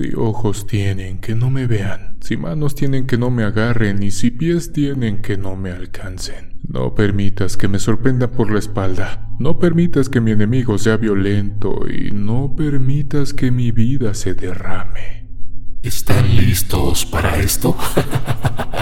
[0.00, 2.18] Si ojos tienen, que no me vean.
[2.20, 4.00] Si manos tienen, que no me agarren.
[4.04, 6.60] Y si pies tienen, que no me alcancen.
[6.62, 9.28] No permitas que me sorprenda por la espalda.
[9.40, 11.80] No permitas que mi enemigo sea violento.
[11.90, 15.26] Y no permitas que mi vida se derrame.
[15.82, 17.74] ¿Están listos para esto?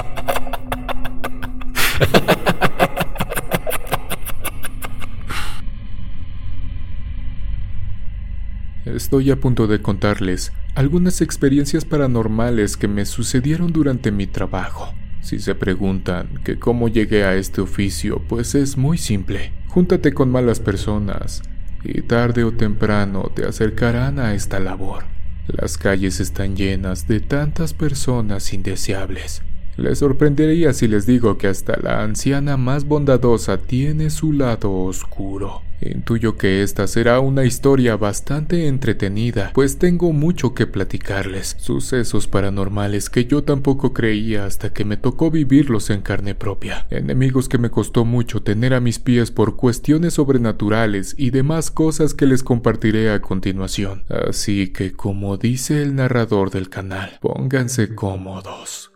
[8.96, 14.94] estoy a punto de contarles algunas experiencias paranormales que me sucedieron durante mi trabajo.
[15.20, 19.52] Si se preguntan que cómo llegué a este oficio, pues es muy simple.
[19.68, 21.42] Júntate con malas personas
[21.84, 25.04] y tarde o temprano te acercarán a esta labor.
[25.48, 29.42] Las calles están llenas de tantas personas indeseables
[29.78, 35.60] les sorprendería si les digo que hasta la anciana más bondadosa tiene su lado oscuro.
[35.82, 43.10] Intuyo que esta será una historia bastante entretenida, pues tengo mucho que platicarles, sucesos paranormales
[43.10, 47.68] que yo tampoco creía hasta que me tocó vivirlos en carne propia, enemigos que me
[47.68, 53.10] costó mucho tener a mis pies por cuestiones sobrenaturales y demás cosas que les compartiré
[53.10, 54.04] a continuación.
[54.08, 58.92] Así que, como dice el narrador del canal, pónganse cómodos.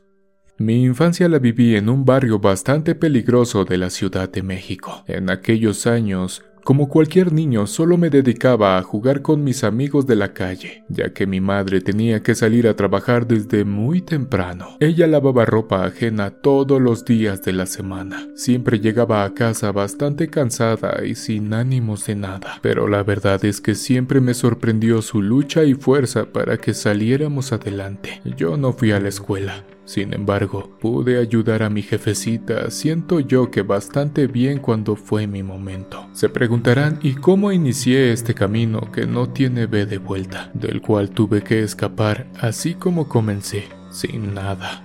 [0.61, 5.05] Mi infancia la viví en un barrio bastante peligroso de la Ciudad de México.
[5.07, 10.17] En aquellos años, como cualquier niño, solo me dedicaba a jugar con mis amigos de
[10.17, 14.77] la calle, ya que mi madre tenía que salir a trabajar desde muy temprano.
[14.81, 18.29] Ella lavaba ropa ajena todos los días de la semana.
[18.35, 23.63] Siempre llegaba a casa bastante cansada y sin ánimos de nada, pero la verdad es
[23.63, 28.21] que siempre me sorprendió su lucha y fuerza para que saliéramos adelante.
[28.37, 33.51] Yo no fui a la escuela, sin embargo, pude ayudar a mi jefecita, siento yo
[33.51, 36.09] que bastante bien cuando fue mi momento.
[36.13, 41.11] Se preguntarán, ¿y cómo inicié este camino que no tiene B de vuelta, del cual
[41.11, 44.85] tuve que escapar así como comencé, sin nada?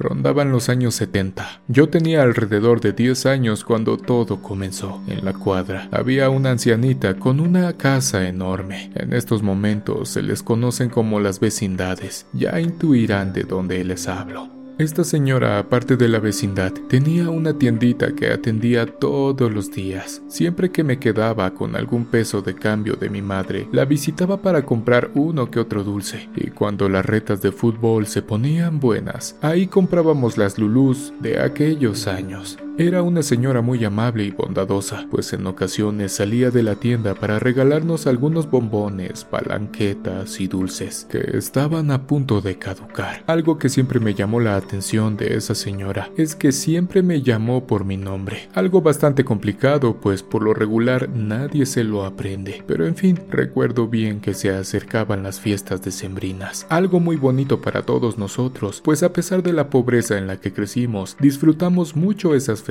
[0.00, 1.60] rondaban los años 70.
[1.68, 5.02] Yo tenía alrededor de 10 años cuando todo comenzó.
[5.06, 8.90] En la cuadra había una ancianita con una casa enorme.
[8.94, 12.26] En estos momentos se les conocen como las vecindades.
[12.32, 14.50] Ya intuirán de dónde les hablo.
[14.80, 20.22] Esta señora, aparte de la vecindad, tenía una tiendita que atendía todos los días.
[20.26, 24.64] Siempre que me quedaba con algún peso de cambio de mi madre, la visitaba para
[24.64, 26.30] comprar uno que otro dulce.
[26.34, 32.06] Y cuando las retas de fútbol se ponían buenas, ahí comprábamos las lulus de aquellos
[32.06, 32.56] años.
[32.80, 37.38] Era una señora muy amable y bondadosa, pues en ocasiones salía de la tienda para
[37.38, 43.22] regalarnos algunos bombones, palanquetas y dulces que estaban a punto de caducar.
[43.26, 47.66] Algo que siempre me llamó la atención de esa señora es que siempre me llamó
[47.66, 52.86] por mi nombre, algo bastante complicado pues por lo regular nadie se lo aprende, pero
[52.86, 58.16] en fin, recuerdo bien que se acercaban las fiestas decembrinas, algo muy bonito para todos
[58.16, 62.69] nosotros, pues a pesar de la pobreza en la que crecimos, disfrutamos mucho esas fiestas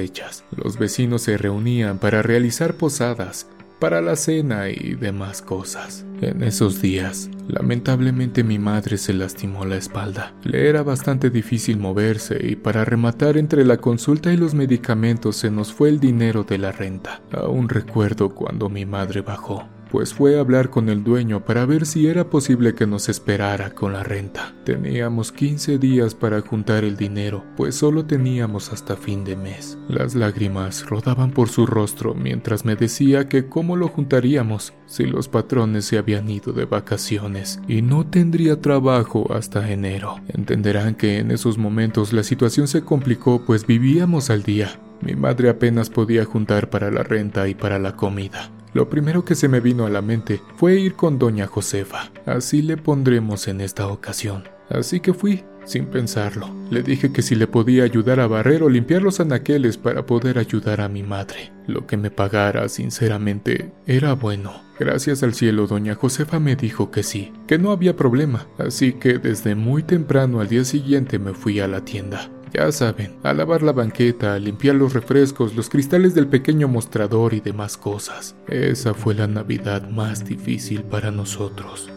[0.55, 3.47] los vecinos se reunían para realizar posadas,
[3.79, 6.05] para la cena y demás cosas.
[6.21, 10.33] En esos días, lamentablemente mi madre se lastimó la espalda.
[10.43, 15.49] Le era bastante difícil moverse y para rematar entre la consulta y los medicamentos se
[15.51, 17.21] nos fue el dinero de la renta.
[17.31, 21.85] Aún recuerdo cuando mi madre bajó pues fue a hablar con el dueño para ver
[21.85, 24.53] si era posible que nos esperara con la renta.
[24.63, 29.77] Teníamos 15 días para juntar el dinero, pues solo teníamos hasta fin de mes.
[29.88, 35.27] Las lágrimas rodaban por su rostro mientras me decía que cómo lo juntaríamos si los
[35.27, 40.17] patrones se habían ido de vacaciones y no tendría trabajo hasta enero.
[40.29, 45.49] Entenderán que en esos momentos la situación se complicó pues vivíamos al día mi madre
[45.49, 48.51] apenas podía juntar para la renta y para la comida.
[48.73, 52.11] Lo primero que se me vino a la mente fue ir con doña Josefa.
[52.25, 54.43] Así le pondremos en esta ocasión.
[54.69, 56.49] Así que fui, sin pensarlo.
[56.69, 60.38] Le dije que si le podía ayudar a barrer o limpiar los anaqueles para poder
[60.38, 61.51] ayudar a mi madre.
[61.65, 64.61] Lo que me pagara, sinceramente, era bueno.
[64.79, 68.47] Gracias al cielo, doña Josefa me dijo que sí, que no había problema.
[68.59, 72.29] Así que desde muy temprano al día siguiente me fui a la tienda.
[72.54, 77.34] Ya saben, a lavar la banqueta, a limpiar los refrescos, los cristales del pequeño mostrador
[77.36, 78.36] y demás cosas.
[78.48, 81.90] Esa fue la Navidad más difícil para nosotros.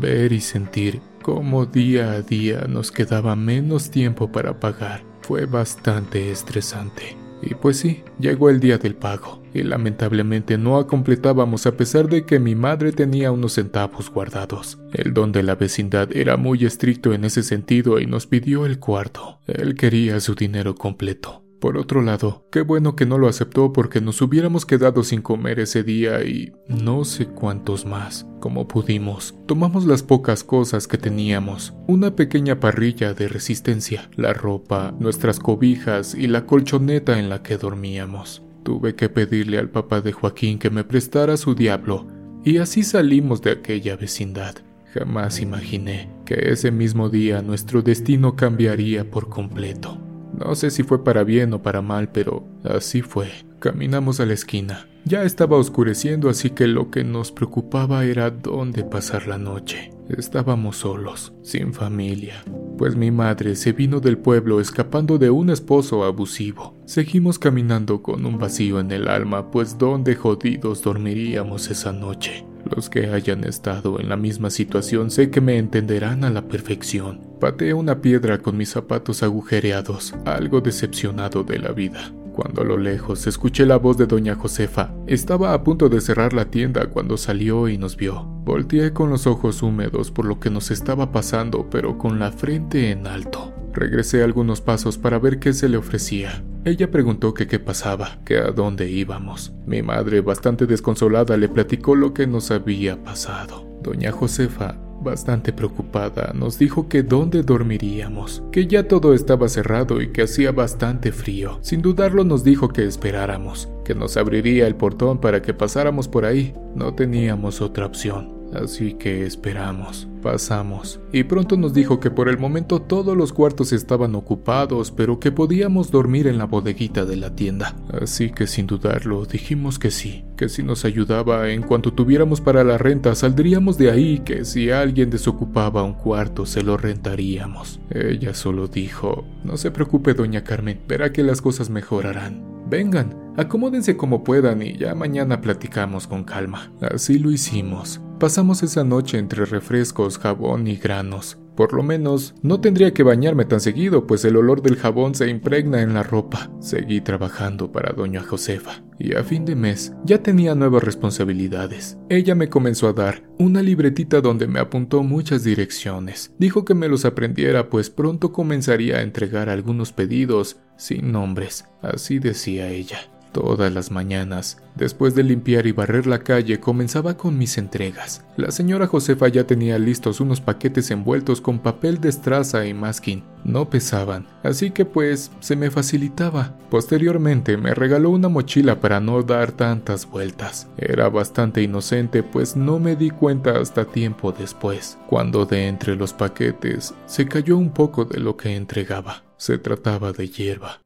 [0.00, 6.32] Ver y sentir cómo día a día nos quedaba menos tiempo para pagar fue bastante
[6.32, 7.16] estresante.
[7.42, 12.24] Y pues sí, llegó el día del pago, y lamentablemente no completábamos a pesar de
[12.24, 14.78] que mi madre tenía unos centavos guardados.
[14.92, 18.78] El don de la vecindad era muy estricto en ese sentido y nos pidió el
[18.78, 19.38] cuarto.
[19.46, 21.42] Él quería su dinero completo.
[21.60, 25.60] Por otro lado, qué bueno que no lo aceptó porque nos hubiéramos quedado sin comer
[25.60, 28.24] ese día y no sé cuántos más.
[28.40, 34.94] Como pudimos, tomamos las pocas cosas que teníamos, una pequeña parrilla de resistencia, la ropa,
[34.98, 38.42] nuestras cobijas y la colchoneta en la que dormíamos.
[38.62, 42.06] Tuve que pedirle al papá de Joaquín que me prestara su diablo,
[42.42, 44.54] y así salimos de aquella vecindad.
[44.94, 49.98] Jamás imaginé que ese mismo día nuestro destino cambiaría por completo.
[50.40, 53.28] No sé si fue para bien o para mal, pero así fue.
[53.58, 54.86] Caminamos a la esquina.
[55.04, 59.90] Ya estaba oscureciendo, así que lo que nos preocupaba era dónde pasar la noche.
[60.08, 62.42] Estábamos solos, sin familia,
[62.78, 66.74] pues mi madre se vino del pueblo escapando de un esposo abusivo.
[66.86, 72.46] Seguimos caminando con un vacío en el alma, pues dónde jodidos dormiríamos esa noche.
[72.66, 77.20] Los que hayan estado en la misma situación sé que me entenderán a la perfección.
[77.40, 82.12] Pateé una piedra con mis zapatos agujereados, algo decepcionado de la vida.
[82.34, 86.32] Cuando a lo lejos escuché la voz de doña Josefa, estaba a punto de cerrar
[86.32, 88.24] la tienda cuando salió y nos vio.
[88.44, 92.90] Volteé con los ojos húmedos por lo que nos estaba pasando, pero con la frente
[92.90, 93.52] en alto.
[93.72, 96.42] Regresé algunos pasos para ver qué se le ofrecía.
[96.64, 99.52] Ella preguntó que qué pasaba, que a dónde íbamos.
[99.66, 103.66] Mi madre, bastante desconsolada, le platicó lo que nos había pasado.
[103.82, 110.08] Doña Josefa, bastante preocupada, nos dijo que dónde dormiríamos, que ya todo estaba cerrado y
[110.08, 111.58] que hacía bastante frío.
[111.62, 116.24] Sin dudarlo nos dijo que esperáramos, que nos abriría el portón para que pasáramos por
[116.26, 116.54] ahí.
[116.74, 118.39] No teníamos otra opción.
[118.52, 123.72] Así que esperamos, pasamos, y pronto nos dijo que por el momento todos los cuartos
[123.72, 127.76] estaban ocupados, pero que podíamos dormir en la bodeguita de la tienda.
[128.02, 132.64] Así que sin dudarlo, dijimos que sí, que si nos ayudaba en cuanto tuviéramos para
[132.64, 137.78] la renta, saldríamos de ahí, que si alguien desocupaba un cuarto, se lo rentaríamos.
[137.90, 142.44] Ella solo dijo, no se preocupe, doña Carmen, verá que las cosas mejorarán.
[142.68, 146.72] Vengan, acomódense como puedan y ya mañana platicamos con calma.
[146.80, 148.00] Así lo hicimos.
[148.20, 151.38] Pasamos esa noche entre refrescos, jabón y granos.
[151.56, 155.30] Por lo menos, no tendría que bañarme tan seguido, pues el olor del jabón se
[155.30, 156.50] impregna en la ropa.
[156.60, 161.96] Seguí trabajando para doña Josefa, y a fin de mes ya tenía nuevas responsabilidades.
[162.10, 166.30] Ella me comenzó a dar una libretita donde me apuntó muchas direcciones.
[166.38, 172.18] Dijo que me los aprendiera, pues pronto comenzaría a entregar algunos pedidos sin nombres, así
[172.18, 172.98] decía ella.
[173.32, 178.24] Todas las mañanas, después de limpiar y barrer la calle, comenzaba con mis entregas.
[178.36, 183.22] La señora Josefa ya tenía listos unos paquetes envueltos con papel de estraza y masking.
[183.44, 186.56] No pesaban, así que pues se me facilitaba.
[186.70, 190.68] Posteriormente me regaló una mochila para no dar tantas vueltas.
[190.76, 196.12] Era bastante inocente, pues no me di cuenta hasta tiempo después, cuando de entre los
[196.12, 199.22] paquetes se cayó un poco de lo que entregaba.
[199.36, 200.80] Se trataba de hierba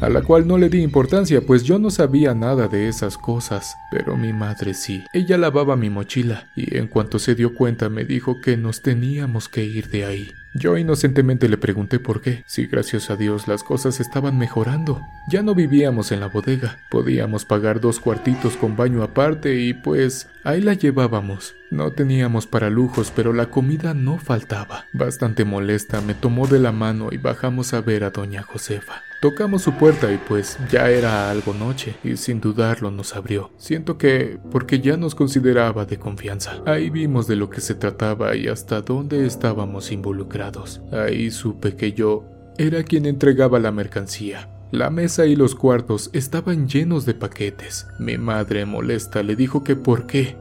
[0.00, 3.76] a la cual no le di importancia, pues yo no sabía nada de esas cosas,
[3.90, 5.02] pero mi madre sí.
[5.12, 9.48] Ella lavaba mi mochila y en cuanto se dio cuenta me dijo que nos teníamos
[9.48, 10.32] que ir de ahí.
[10.58, 15.02] Yo inocentemente le pregunté por qué, si gracias a Dios las cosas estaban mejorando.
[15.30, 20.28] Ya no vivíamos en la bodega, podíamos pagar dos cuartitos con baño aparte y pues
[20.44, 21.54] ahí la llevábamos.
[21.70, 24.86] No teníamos para lujos, pero la comida no faltaba.
[24.94, 29.02] Bastante molesta, me tomó de la mano y bajamos a ver a doña Josefa.
[29.20, 33.50] Tocamos su puerta y pues ya era algo noche y sin dudarlo nos abrió.
[33.56, 36.58] Siento que porque ya nos consideraba de confianza.
[36.66, 40.45] Ahí vimos de lo que se trataba y hasta dónde estábamos involucrados.
[40.92, 42.24] Ahí supe que yo
[42.58, 44.48] era quien entregaba la mercancía.
[44.72, 47.86] La mesa y los cuartos estaban llenos de paquetes.
[47.98, 50.36] Mi madre molesta le dijo que por qué,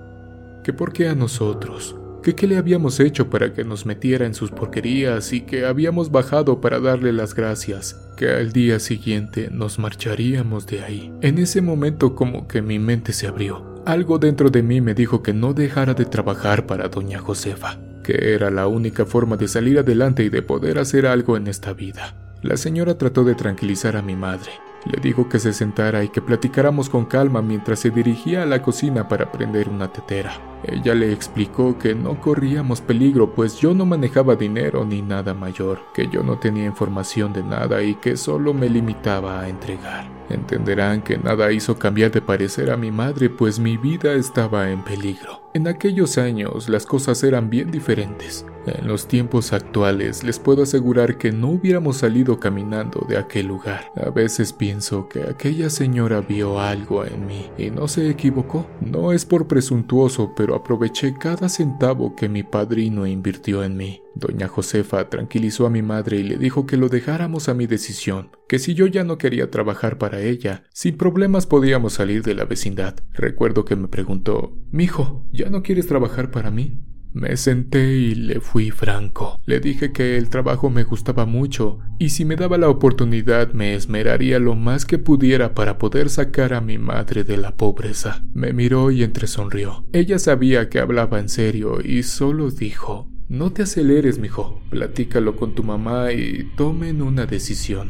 [0.63, 4.33] que por qué a nosotros, que qué le habíamos hecho para que nos metiera en
[4.35, 9.77] sus porquerías y que habíamos bajado para darle las gracias, que al día siguiente nos
[9.79, 11.13] marcharíamos de ahí.
[11.21, 13.75] En ese momento como que mi mente se abrió.
[13.85, 18.35] Algo dentro de mí me dijo que no dejara de trabajar para doña Josefa, que
[18.35, 22.21] era la única forma de salir adelante y de poder hacer algo en esta vida.
[22.43, 24.51] La señora trató de tranquilizar a mi madre.
[24.85, 28.61] Le dijo que se sentara y que platicáramos con calma mientras se dirigía a la
[28.61, 30.33] cocina para prender una tetera.
[30.67, 35.79] Ella le explicó que no corríamos peligro pues yo no manejaba dinero ni nada mayor,
[35.95, 40.05] que yo no tenía información de nada y que solo me limitaba a entregar.
[40.29, 44.83] Entenderán que nada hizo cambiar de parecer a mi madre pues mi vida estaba en
[44.83, 45.43] peligro.
[45.55, 48.45] En aquellos años las cosas eran bien diferentes.
[48.67, 53.89] En los tiempos actuales les puedo asegurar que no hubiéramos salido caminando de aquel lugar.
[53.95, 58.67] A veces pienso que aquella señora vio algo en mí y no se equivocó.
[58.81, 64.01] No es por presuntuoso, pero aproveché cada centavo que mi padrino invirtió en mí.
[64.15, 68.29] Doña Josefa tranquilizó a mi madre y le dijo que lo dejáramos a mi decisión,
[68.47, 72.45] que si yo ya no quería trabajar para ella, sin problemas podíamos salir de la
[72.45, 72.95] vecindad.
[73.11, 76.81] Recuerdo que me preguntó, Mijo, ¿ya no quieres trabajar para mí?
[77.11, 79.37] Me senté y le fui franco.
[79.45, 83.73] Le dije que el trabajo me gustaba mucho y si me daba la oportunidad me
[83.75, 88.21] esmeraría lo más que pudiera para poder sacar a mi madre de la pobreza.
[88.33, 89.85] Me miró y entresonrió.
[89.93, 94.61] Ella sabía que hablaba en serio y solo dijo no te aceleres, mijo.
[94.69, 97.89] Platícalo con tu mamá y tomen una decisión.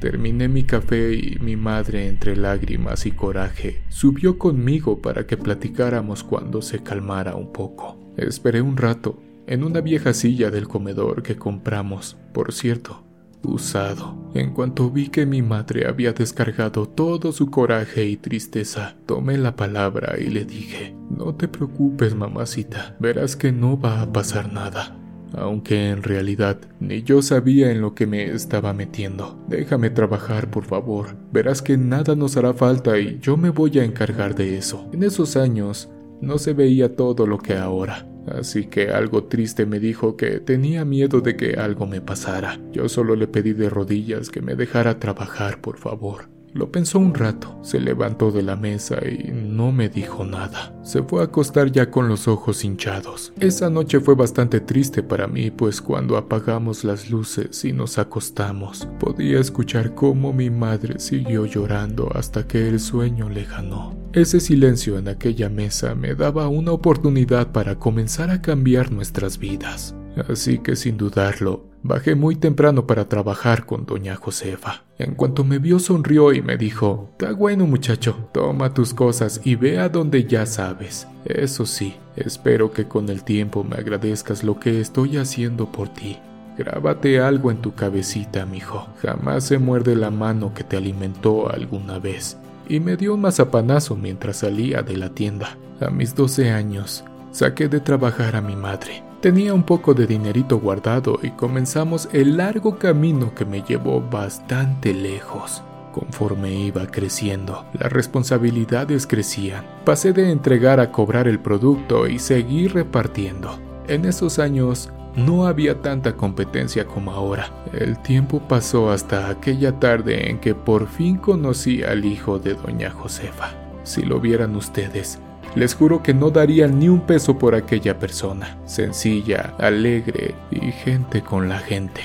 [0.00, 6.24] Terminé mi café y mi madre, entre lágrimas y coraje, subió conmigo para que platicáramos
[6.24, 7.98] cuando se calmara un poco.
[8.16, 13.04] Esperé un rato, en una vieja silla del comedor que compramos, por cierto,
[13.42, 14.18] Usado.
[14.34, 19.56] En cuanto vi que mi madre había descargado todo su coraje y tristeza, tomé la
[19.56, 24.96] palabra y le dije, no te preocupes mamacita, verás que no va a pasar nada.
[25.32, 29.40] Aunque en realidad ni yo sabía en lo que me estaba metiendo.
[29.48, 31.16] Déjame trabajar, por favor.
[31.32, 34.88] Verás que nada nos hará falta y yo me voy a encargar de eso.
[34.92, 35.88] En esos años
[36.20, 38.06] no se veía todo lo que ahora.
[38.28, 42.60] Así que algo triste me dijo que tenía miedo de que algo me pasara.
[42.70, 46.28] Yo solo le pedí de rodillas que me dejara trabajar, por favor.
[46.52, 50.76] Lo pensó un rato, se levantó de la mesa y no me dijo nada.
[50.82, 53.32] Se fue a acostar ya con los ojos hinchados.
[53.38, 58.88] Esa noche fue bastante triste para mí, pues cuando apagamos las luces y nos acostamos,
[58.98, 63.99] podía escuchar cómo mi madre siguió llorando hasta que el sueño le ganó.
[64.12, 69.94] Ese silencio en aquella mesa me daba una oportunidad para comenzar a cambiar nuestras vidas.
[70.28, 74.82] Así que sin dudarlo, bajé muy temprano para trabajar con doña Josefa.
[74.98, 79.54] En cuanto me vio sonrió y me dijo, Está bueno muchacho, toma tus cosas y
[79.54, 81.06] ve a donde ya sabes.
[81.24, 86.18] Eso sí, espero que con el tiempo me agradezcas lo que estoy haciendo por ti.
[86.58, 88.88] Grábate algo en tu cabecita, mijo.
[89.02, 92.36] Jamás se muerde la mano que te alimentó alguna vez
[92.70, 95.58] y me dio un mazapanazo mientras salía de la tienda.
[95.80, 99.02] A mis 12 años, saqué de trabajar a mi madre.
[99.20, 104.94] Tenía un poco de dinerito guardado y comenzamos el largo camino que me llevó bastante
[104.94, 105.62] lejos.
[105.92, 109.66] Conforme iba creciendo, las responsabilidades crecían.
[109.84, 113.58] Pasé de entregar a cobrar el producto y seguí repartiendo.
[113.88, 117.50] En esos años no había tanta competencia como ahora.
[117.72, 122.90] El tiempo pasó hasta aquella tarde en que por fin conocí al hijo de doña
[122.90, 123.52] Josefa.
[123.82, 125.18] Si lo vieran ustedes,
[125.56, 131.22] les juro que no darían ni un peso por aquella persona, sencilla, alegre y gente
[131.22, 132.00] con la gente.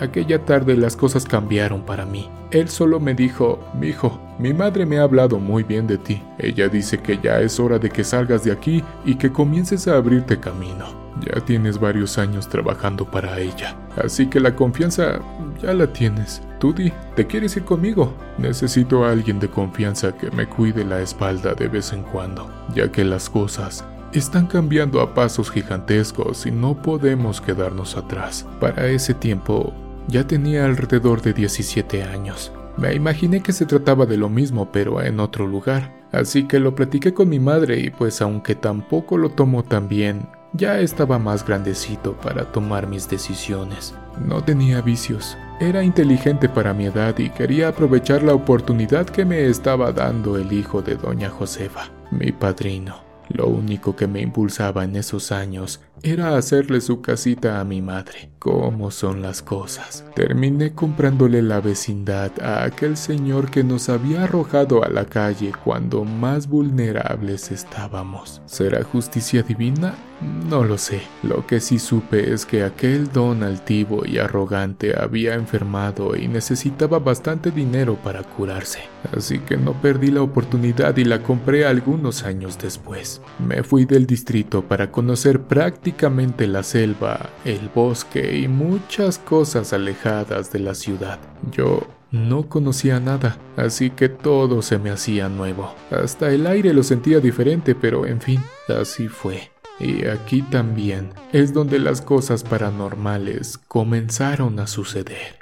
[0.00, 2.28] Aquella tarde las cosas cambiaron para mí.
[2.50, 6.22] Él solo me dijo, Mijo, mi madre me ha hablado muy bien de ti.
[6.38, 9.96] Ella dice que ya es hora de que salgas de aquí y que comiences a
[9.96, 11.05] abrirte camino.
[11.22, 15.20] Ya tienes varios años trabajando para ella, así que la confianza
[15.62, 16.42] ya la tienes.
[16.60, 18.12] Tudi, ¿te quieres ir conmigo?
[18.38, 22.92] Necesito a alguien de confianza que me cuide la espalda de vez en cuando, ya
[22.92, 28.46] que las cosas están cambiando a pasos gigantescos y no podemos quedarnos atrás.
[28.60, 29.72] Para ese tiempo,
[30.08, 32.52] ya tenía alrededor de 17 años.
[32.76, 35.94] Me imaginé que se trataba de lo mismo, pero en otro lugar.
[36.12, 40.26] Así que lo platiqué con mi madre y pues aunque tampoco lo tomó tan bien,
[40.54, 43.94] ya estaba más grandecito para tomar mis decisiones.
[44.26, 49.46] No tenía vicios, era inteligente para mi edad y quería aprovechar la oportunidad que me
[49.46, 53.04] estaba dando el hijo de doña Josefa, mi padrino.
[53.28, 58.30] Lo único que me impulsaba en esos años era hacerle su casita a mi madre.
[58.38, 60.04] ¿Cómo son las cosas?
[60.14, 66.04] Terminé comprándole la vecindad a aquel señor que nos había arrojado a la calle cuando
[66.04, 68.42] más vulnerables estábamos.
[68.46, 71.02] ¿Será justicia divina no lo sé.
[71.22, 76.98] Lo que sí supe es que aquel don altivo y arrogante había enfermado y necesitaba
[76.98, 78.80] bastante dinero para curarse.
[79.14, 83.20] Así que no perdí la oportunidad y la compré algunos años después.
[83.46, 90.50] Me fui del distrito para conocer prácticamente la selva, el bosque y muchas cosas alejadas
[90.50, 91.18] de la ciudad.
[91.52, 95.74] Yo no conocía nada, así que todo se me hacía nuevo.
[95.90, 99.50] Hasta el aire lo sentía diferente, pero en fin, así fue.
[99.78, 105.40] Y aquí también es donde las cosas paranormales comenzaron a suceder.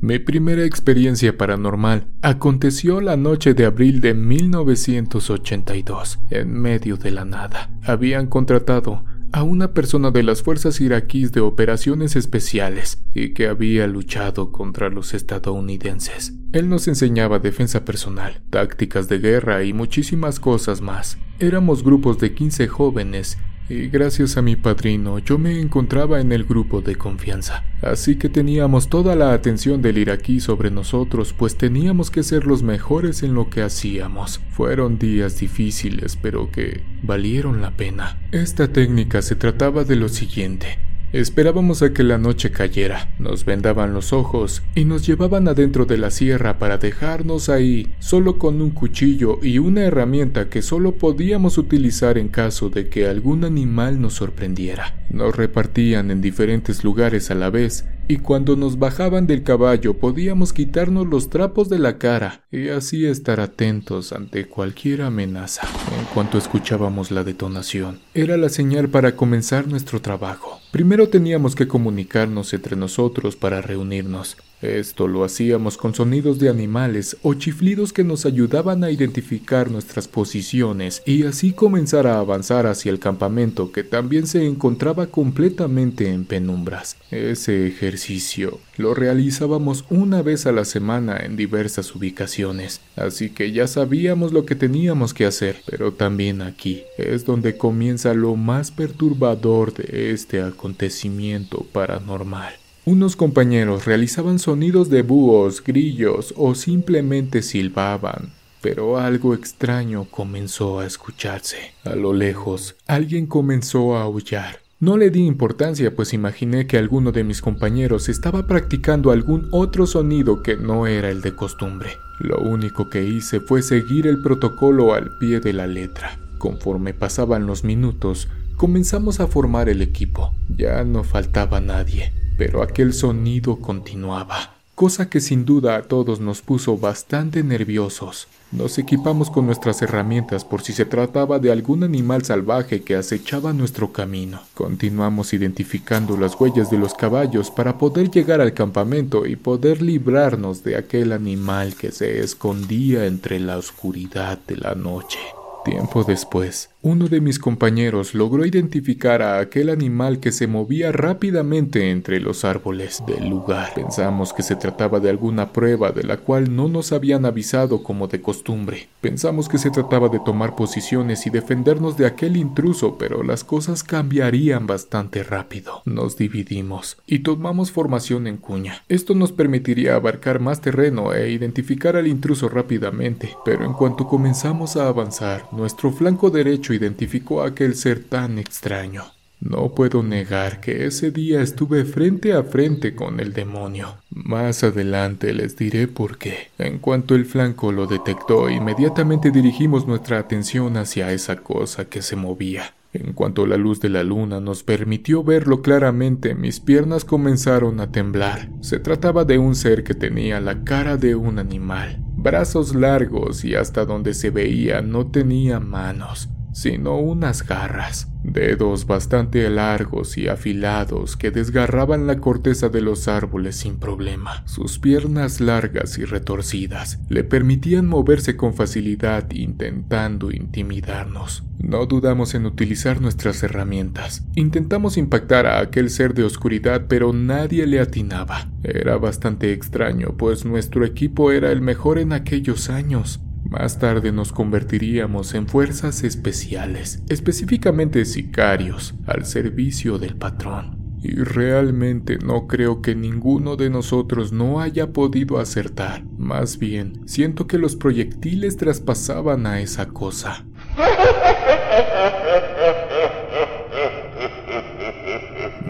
[0.00, 7.24] Mi primera experiencia paranormal aconteció la noche de abril de 1982, en medio de la
[7.24, 7.70] nada.
[7.84, 13.88] Habían contratado a una persona de las fuerzas iraquíes de operaciones especiales y que había
[13.88, 16.34] luchado contra los estadounidenses.
[16.52, 21.18] Él nos enseñaba defensa personal, tácticas de guerra y muchísimas cosas más.
[21.40, 23.36] Éramos grupos de 15 jóvenes
[23.68, 27.64] y gracias a mi padrino yo me encontraba en el grupo de confianza.
[27.82, 32.62] Así que teníamos toda la atención del iraquí sobre nosotros, pues teníamos que ser los
[32.62, 34.40] mejores en lo que hacíamos.
[34.50, 38.18] Fueron días difíciles, pero que valieron la pena.
[38.32, 40.78] Esta técnica se trataba de lo siguiente.
[41.14, 45.96] Esperábamos a que la noche cayera, nos vendaban los ojos y nos llevaban adentro de
[45.96, 51.56] la sierra para dejarnos ahí, solo con un cuchillo y una herramienta que solo podíamos
[51.56, 54.96] utilizar en caso de que algún animal nos sorprendiera.
[55.08, 60.52] Nos repartían en diferentes lugares a la vez y cuando nos bajaban del caballo podíamos
[60.52, 65.62] quitarnos los trapos de la cara y así estar atentos ante cualquier amenaza.
[65.96, 70.58] En cuanto escuchábamos la detonación, era la señal para comenzar nuestro trabajo.
[70.74, 74.36] Primero teníamos que comunicarnos entre nosotros para reunirnos.
[74.60, 80.08] Esto lo hacíamos con sonidos de animales o chiflidos que nos ayudaban a identificar nuestras
[80.08, 86.24] posiciones y así comenzar a avanzar hacia el campamento que también se encontraba completamente en
[86.24, 86.96] penumbras.
[87.12, 93.68] Ese ejercicio lo realizábamos una vez a la semana en diversas ubicaciones, así que ya
[93.68, 99.74] sabíamos lo que teníamos que hacer, pero también aquí es donde comienza lo más perturbador
[99.74, 102.54] de este acontecimiento paranormal.
[102.84, 110.86] Unos compañeros realizaban sonidos de búhos, grillos o simplemente silbaban, pero algo extraño comenzó a
[110.86, 111.58] escucharse.
[111.84, 114.63] A lo lejos, alguien comenzó a aullar.
[114.80, 119.86] No le di importancia pues imaginé que alguno de mis compañeros estaba practicando algún otro
[119.86, 121.90] sonido que no era el de costumbre.
[122.18, 126.18] Lo único que hice fue seguir el protocolo al pie de la letra.
[126.38, 130.34] Conforme pasaban los minutos, comenzamos a formar el equipo.
[130.48, 136.42] Ya no faltaba nadie, pero aquel sonido continuaba cosa que sin duda a todos nos
[136.42, 138.26] puso bastante nerviosos.
[138.50, 143.52] Nos equipamos con nuestras herramientas por si se trataba de algún animal salvaje que acechaba
[143.52, 144.40] nuestro camino.
[144.54, 150.62] Continuamos identificando las huellas de los caballos para poder llegar al campamento y poder librarnos
[150.64, 155.18] de aquel animal que se escondía entre la oscuridad de la noche.
[155.64, 161.90] Tiempo después, uno de mis compañeros logró identificar a aquel animal que se movía rápidamente
[161.90, 163.72] entre los árboles del lugar.
[163.74, 168.06] Pensamos que se trataba de alguna prueba de la cual no nos habían avisado como
[168.06, 168.86] de costumbre.
[169.00, 173.82] Pensamos que se trataba de tomar posiciones y defendernos de aquel intruso, pero las cosas
[173.82, 175.80] cambiarían bastante rápido.
[175.86, 178.82] Nos dividimos y tomamos formación en cuña.
[178.90, 184.76] Esto nos permitiría abarcar más terreno e identificar al intruso rápidamente, pero en cuanto comenzamos
[184.76, 189.04] a avanzar, nuestro flanco derecho identificó aquel ser tan extraño.
[189.40, 193.96] No puedo negar que ese día estuve frente a frente con el demonio.
[194.10, 196.48] Más adelante les diré por qué.
[196.58, 202.16] En cuanto el flanco lo detectó, inmediatamente dirigimos nuestra atención hacia esa cosa que se
[202.16, 202.74] movía.
[202.94, 207.90] En cuanto la luz de la luna nos permitió verlo claramente, mis piernas comenzaron a
[207.90, 208.48] temblar.
[208.60, 213.56] Se trataba de un ser que tenía la cara de un animal, brazos largos y
[213.56, 221.16] hasta donde se veía no tenía manos sino unas garras, dedos bastante largos y afilados
[221.16, 224.44] que desgarraban la corteza de los árboles sin problema.
[224.46, 231.42] Sus piernas largas y retorcidas le permitían moverse con facilidad intentando intimidarnos.
[231.58, 234.24] No dudamos en utilizar nuestras herramientas.
[234.36, 238.48] Intentamos impactar a aquel ser de oscuridad, pero nadie le atinaba.
[238.62, 243.20] Era bastante extraño, pues nuestro equipo era el mejor en aquellos años.
[243.56, 250.78] Más tarde nos convertiríamos en fuerzas especiales, específicamente sicarios, al servicio del patrón.
[251.00, 256.02] Y realmente no creo que ninguno de nosotros no haya podido acertar.
[256.18, 260.44] Más bien, siento que los proyectiles traspasaban a esa cosa.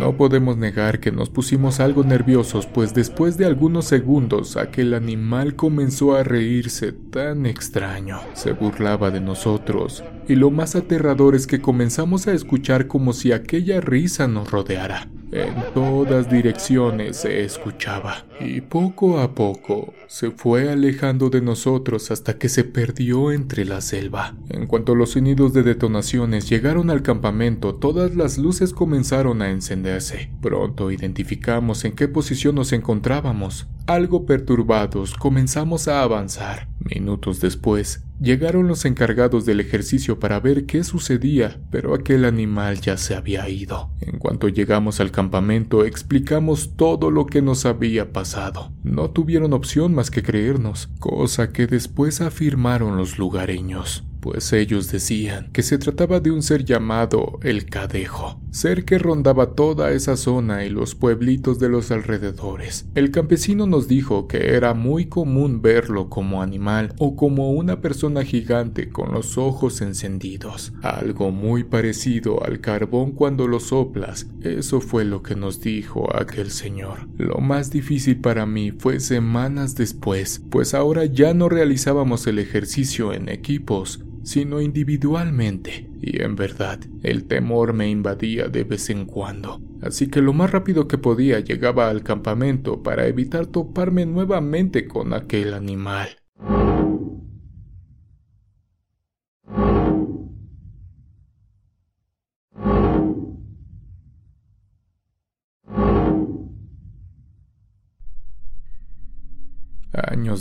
[0.04, 5.54] No podemos negar que nos pusimos algo nerviosos, pues después de algunos segundos aquel animal
[5.56, 8.20] comenzó a reírse tan extraño.
[8.34, 13.32] Se burlaba de nosotros, y lo más aterrador es que comenzamos a escuchar como si
[13.32, 15.08] aquella risa nos rodeara.
[15.36, 22.38] En todas direcciones se escuchaba y poco a poco se fue alejando de nosotros hasta
[22.38, 24.36] que se perdió entre la selva.
[24.48, 30.30] En cuanto los sonidos de detonaciones llegaron al campamento, todas las luces comenzaron a encenderse.
[30.40, 33.66] Pronto identificamos en qué posición nos encontrábamos.
[33.88, 36.68] Algo perturbados comenzamos a avanzar.
[36.84, 42.98] Minutos después, llegaron los encargados del ejercicio para ver qué sucedía, pero aquel animal ya
[42.98, 43.90] se había ido.
[44.02, 48.70] En cuanto llegamos al campamento, explicamos todo lo que nos había pasado.
[48.82, 55.50] No tuvieron opción más que creernos, cosa que después afirmaron los lugareños pues ellos decían
[55.52, 60.64] que se trataba de un ser llamado el Cadejo, ser que rondaba toda esa zona
[60.64, 62.86] y los pueblitos de los alrededores.
[62.94, 68.24] El campesino nos dijo que era muy común verlo como animal o como una persona
[68.24, 75.04] gigante con los ojos encendidos, algo muy parecido al carbón cuando lo soplas, eso fue
[75.04, 77.08] lo que nos dijo aquel señor.
[77.18, 83.12] Lo más difícil para mí fue semanas después, pues ahora ya no realizábamos el ejercicio
[83.12, 89.60] en equipos, sino individualmente, y en verdad el temor me invadía de vez en cuando.
[89.82, 95.12] Así que lo más rápido que podía llegaba al campamento para evitar toparme nuevamente con
[95.12, 96.08] aquel animal.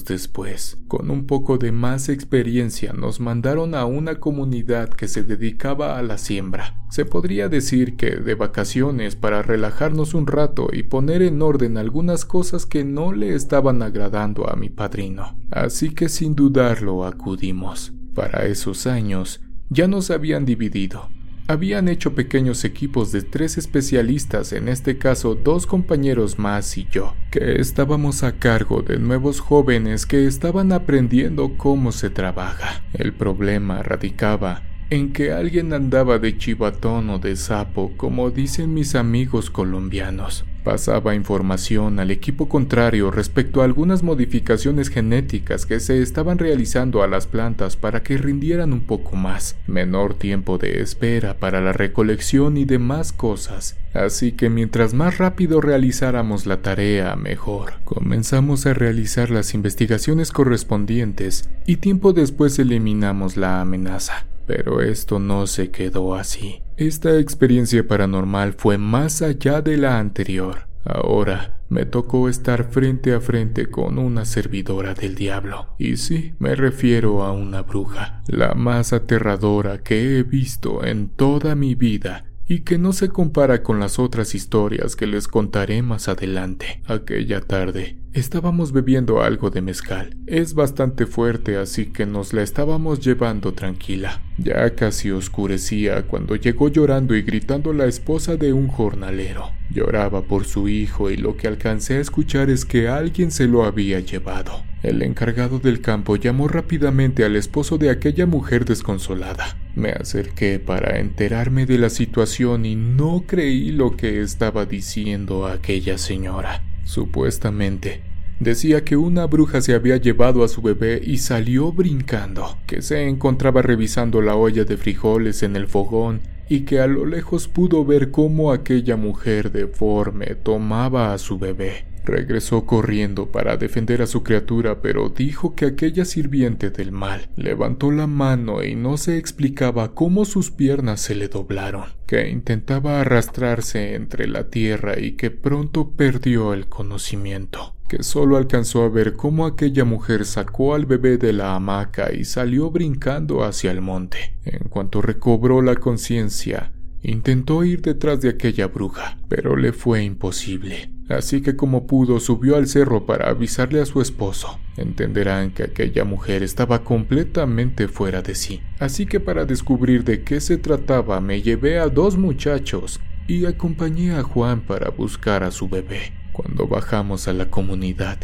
[0.07, 0.77] después.
[0.87, 6.01] Con un poco de más experiencia nos mandaron a una comunidad que se dedicaba a
[6.03, 6.75] la siembra.
[6.89, 12.23] Se podría decir que de vacaciones para relajarnos un rato y poner en orden algunas
[12.25, 15.37] cosas que no le estaban agradando a mi padrino.
[15.51, 17.91] Así que sin dudarlo acudimos.
[18.15, 21.09] Para esos años ya nos habían dividido.
[21.47, 27.15] Habían hecho pequeños equipos de tres especialistas, en este caso dos compañeros más y yo,
[27.31, 32.81] que estábamos a cargo de nuevos jóvenes que estaban aprendiendo cómo se trabaja.
[32.93, 34.61] El problema radicaba
[34.93, 40.45] en que alguien andaba de chivatón o de sapo, como dicen mis amigos colombianos.
[40.63, 47.07] Pasaba información al equipo contrario respecto a algunas modificaciones genéticas que se estaban realizando a
[47.07, 52.55] las plantas para que rindieran un poco más, menor tiempo de espera para la recolección
[52.55, 53.75] y demás cosas.
[53.93, 57.73] Así que mientras más rápido realizáramos la tarea, mejor.
[57.83, 64.25] Comenzamos a realizar las investigaciones correspondientes y tiempo después eliminamos la amenaza.
[64.45, 66.61] Pero esto no se quedó así.
[66.77, 70.67] Esta experiencia paranormal fue más allá de la anterior.
[70.85, 75.67] Ahora me tocó estar frente a frente con una servidora del diablo.
[75.79, 81.55] Y sí, me refiero a una bruja, la más aterradora que he visto en toda
[81.55, 86.07] mi vida y que no se compara con las otras historias que les contaré más
[86.07, 86.83] adelante.
[86.85, 90.15] Aquella tarde estábamos bebiendo algo de mezcal.
[90.27, 94.21] Es bastante fuerte así que nos la estábamos llevando tranquila.
[94.37, 99.45] Ya casi oscurecía cuando llegó llorando y gritando la esposa de un jornalero.
[99.73, 103.63] Lloraba por su hijo y lo que alcancé a escuchar es que alguien se lo
[103.65, 104.63] había llevado.
[104.83, 109.57] El encargado del campo llamó rápidamente al esposo de aquella mujer desconsolada.
[109.75, 115.97] Me acerqué para enterarme de la situación y no creí lo que estaba diciendo aquella
[115.97, 116.61] señora.
[116.85, 118.01] Supuestamente,
[118.39, 123.07] decía que una bruja se había llevado a su bebé y salió brincando, que se
[123.07, 126.21] encontraba revisando la olla de frijoles en el fogón
[126.53, 131.87] y que a lo lejos pudo ver cómo aquella mujer deforme tomaba a su bebé.
[132.05, 137.89] Regresó corriendo para defender a su criatura, pero dijo que aquella sirviente del mal levantó
[137.89, 143.95] la mano y no se explicaba cómo sus piernas se le doblaron, que intentaba arrastrarse
[143.95, 149.45] entre la tierra y que pronto perdió el conocimiento que solo alcanzó a ver cómo
[149.45, 154.35] aquella mujer sacó al bebé de la hamaca y salió brincando hacia el monte.
[154.45, 156.71] En cuanto recobró la conciencia,
[157.03, 160.89] intentó ir detrás de aquella bruja, pero le fue imposible.
[161.07, 164.57] Así que como pudo subió al cerro para avisarle a su esposo.
[164.75, 168.61] Entenderán que aquella mujer estaba completamente fuera de sí.
[168.79, 174.13] Así que para descubrir de qué se trataba me llevé a dos muchachos y acompañé
[174.15, 176.22] a Juan para buscar a su bebé.
[176.33, 178.17] Cuando bajamos a la comunidad,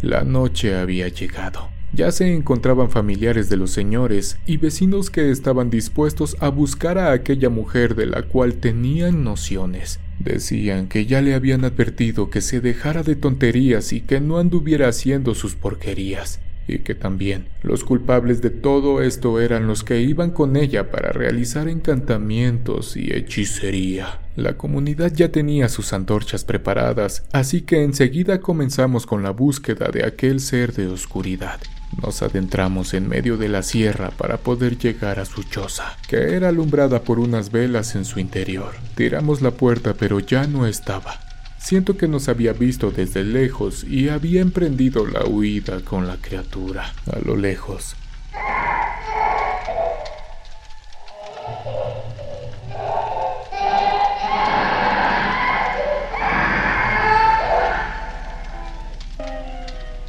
[0.00, 1.68] la noche había llegado.
[1.92, 7.12] Ya se encontraban familiares de los señores y vecinos que estaban dispuestos a buscar a
[7.12, 10.00] aquella mujer de la cual tenían nociones.
[10.18, 14.88] Decían que ya le habían advertido que se dejara de tonterías y que no anduviera
[14.88, 20.30] haciendo sus porquerías y que también los culpables de todo esto eran los que iban
[20.30, 24.20] con ella para realizar encantamientos y hechicería.
[24.36, 30.04] La comunidad ya tenía sus antorchas preparadas, así que enseguida comenzamos con la búsqueda de
[30.04, 31.60] aquel ser de oscuridad.
[32.02, 36.48] Nos adentramos en medio de la sierra para poder llegar a su choza, que era
[36.48, 38.70] alumbrada por unas velas en su interior.
[38.94, 41.20] Tiramos la puerta pero ya no estaba.
[41.62, 46.92] Siento que nos había visto desde lejos y había emprendido la huida con la criatura
[47.06, 47.94] a lo lejos.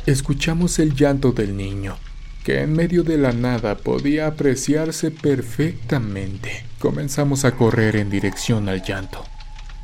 [0.08, 1.98] Escuchamos el llanto del niño,
[2.44, 6.66] que en medio de la nada podía apreciarse perfectamente.
[6.80, 9.24] Comenzamos a correr en dirección al llanto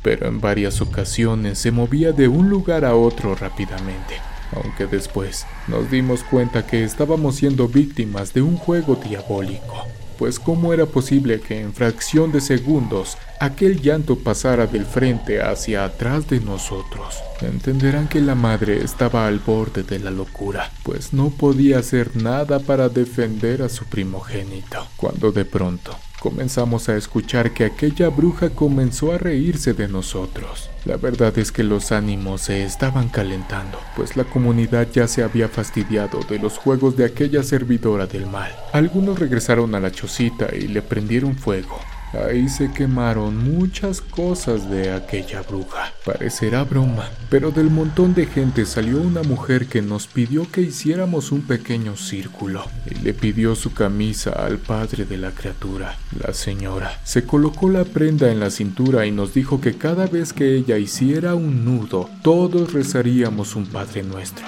[0.02, 4.14] pero en varias ocasiones se movía de un lugar a otro rápidamente,
[4.52, 9.86] aunque después nos dimos cuenta que estábamos siendo víctimas de un juego diabólico,
[10.18, 15.84] pues cómo era posible que en fracción de segundos aquel llanto pasara del frente hacia
[15.84, 17.16] atrás de nosotros.
[17.40, 22.60] Entenderán que la madre estaba al borde de la locura, pues no podía hacer nada
[22.60, 29.14] para defender a su primogénito, cuando de pronto comenzamos a escuchar que aquella bruja comenzó
[29.14, 30.68] a reírse de nosotros.
[30.84, 35.48] La verdad es que los ánimos se estaban calentando, pues la comunidad ya se había
[35.48, 38.52] fastidiado de los juegos de aquella servidora del mal.
[38.74, 41.78] Algunos regresaron a la chocita y le prendieron fuego,
[42.12, 45.92] Ahí se quemaron muchas cosas de aquella bruja.
[46.04, 51.30] Parecerá broma, pero del montón de gente salió una mujer que nos pidió que hiciéramos
[51.30, 56.98] un pequeño círculo y le pidió su camisa al padre de la criatura, la señora.
[57.04, 60.78] Se colocó la prenda en la cintura y nos dijo que cada vez que ella
[60.78, 64.46] hiciera un nudo, todos rezaríamos un Padre Nuestro.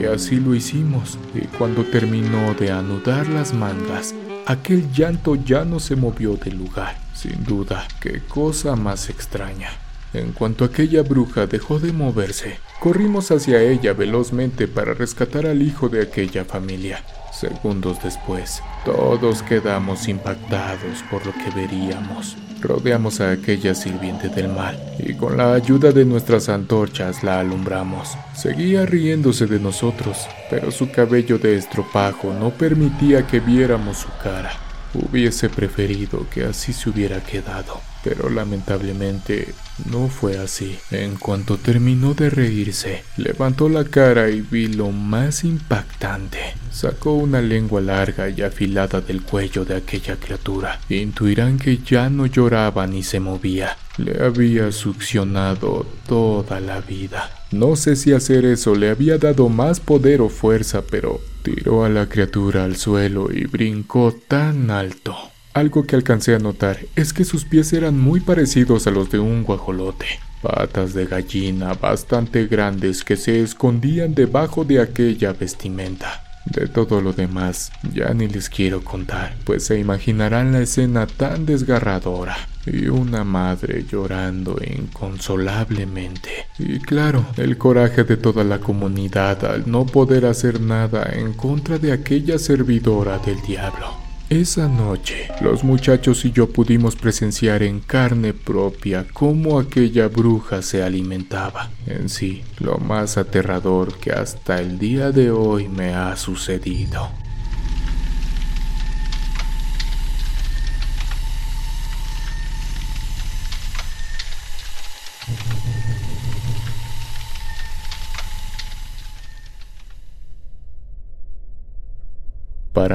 [0.00, 4.14] Y así lo hicimos, y cuando terminó de anudar las mangas,
[4.46, 6.96] Aquel llanto ya no se movió del lugar.
[7.14, 9.68] Sin duda, qué cosa más extraña.
[10.12, 15.88] En cuanto aquella bruja dejó de moverse, corrimos hacia ella velozmente para rescatar al hijo
[15.88, 17.02] de aquella familia.
[17.42, 22.36] Segundos después, todos quedamos impactados por lo que veríamos.
[22.60, 28.16] Rodeamos a aquella sirviente del mal y con la ayuda de nuestras antorchas la alumbramos.
[28.36, 30.18] Seguía riéndose de nosotros,
[30.50, 34.52] pero su cabello de estropajo no permitía que viéramos su cara.
[34.94, 39.54] Hubiese preferido que así se hubiera quedado pero lamentablemente
[39.90, 40.78] no fue así.
[40.90, 46.38] En cuanto terminó de reírse, levantó la cara y vi lo más impactante.
[46.70, 50.80] Sacó una lengua larga y afilada del cuello de aquella criatura.
[50.88, 53.76] Intuirán que ya no lloraba ni se movía.
[53.98, 57.30] Le había succionado toda la vida.
[57.52, 61.90] No sé si hacer eso le había dado más poder o fuerza, pero tiró a
[61.90, 65.14] la criatura al suelo y brincó tan alto
[65.54, 69.18] algo que alcancé a notar es que sus pies eran muy parecidos a los de
[69.18, 70.06] un guajolote.
[70.40, 76.24] Patas de gallina bastante grandes que se escondían debajo de aquella vestimenta.
[76.46, 81.44] De todo lo demás, ya ni les quiero contar, pues se imaginarán la escena tan
[81.44, 82.34] desgarradora.
[82.66, 86.30] Y una madre llorando inconsolablemente.
[86.58, 91.78] Y claro, el coraje de toda la comunidad al no poder hacer nada en contra
[91.78, 93.98] de aquella servidora del diablo.
[94.34, 100.82] Esa noche, los muchachos y yo pudimos presenciar en carne propia cómo aquella bruja se
[100.82, 101.68] alimentaba.
[101.86, 107.10] En sí, lo más aterrador que hasta el día de hoy me ha sucedido.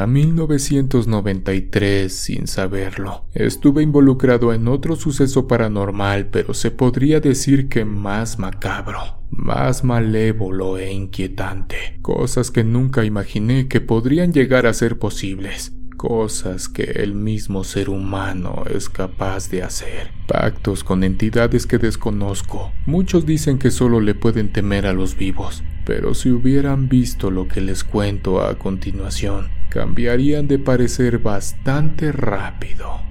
[0.06, 8.38] 1993, sin saberlo, estuve involucrado en otro suceso paranormal, pero se podría decir que más
[8.38, 9.00] macabro,
[9.32, 16.70] más malévolo e inquietante, cosas que nunca imaginé que podrían llegar a ser posibles cosas
[16.70, 20.12] que el mismo ser humano es capaz de hacer.
[20.28, 22.72] Pactos con entidades que desconozco.
[22.86, 27.48] Muchos dicen que solo le pueden temer a los vivos, pero si hubieran visto lo
[27.48, 33.02] que les cuento a continuación, cambiarían de parecer bastante rápido.